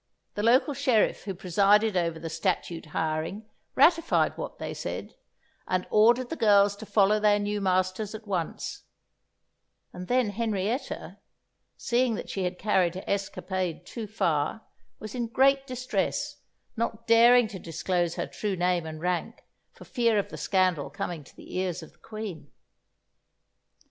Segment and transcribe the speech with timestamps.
[0.33, 5.13] The local sheriff who presided over the statute hiring ratified what they said,
[5.67, 8.81] and ordered the girls to follow their new masters at once;
[9.93, 11.19] and then Henrietta,
[11.77, 14.63] seeing that she had carried her escapade too far,
[14.97, 16.37] was in great distress,
[16.75, 21.23] not daring to disclose her true name and rank for fear of the scandal coming
[21.23, 22.51] to the ears of the Queen.